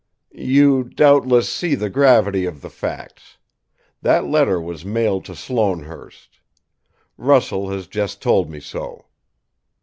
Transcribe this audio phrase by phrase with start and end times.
[0.33, 3.37] "You doubtless see the gravity of the facts:
[4.01, 6.39] that letter was mailed to Sloanehurst.
[7.17, 9.05] Russell has just told me so.